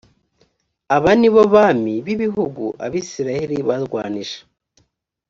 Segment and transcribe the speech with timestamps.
[0.95, 4.37] aba ni bo bami b ibihugu abisirayeli barwanije